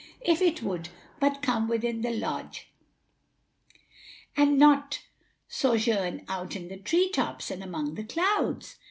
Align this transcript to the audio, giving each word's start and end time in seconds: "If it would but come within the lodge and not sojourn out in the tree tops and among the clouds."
"If 0.21 0.41
it 0.41 0.63
would 0.63 0.89
but 1.19 1.43
come 1.43 1.67
within 1.67 2.01
the 2.01 2.09
lodge 2.09 2.69
and 4.35 4.57
not 4.57 5.03
sojourn 5.47 6.25
out 6.27 6.55
in 6.55 6.69
the 6.69 6.77
tree 6.77 7.11
tops 7.11 7.51
and 7.51 7.61
among 7.61 7.93
the 7.93 8.03
clouds." 8.03 8.77